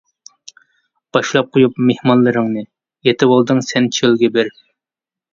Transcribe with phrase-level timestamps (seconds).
[1.17, 2.63] باشلاپ قويۇپ مېھمانلىرىڭنى،
[3.09, 4.65] يېتىۋالدىڭ سەن چۆلگە بېرىپ.